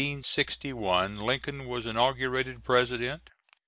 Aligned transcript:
In 0.01 0.13
March, 0.23 0.35
1861, 0.35 1.17
Lincoln 1.19 1.67
was 1.67 1.85
inaugurated 1.85 2.63
President. 2.63 3.29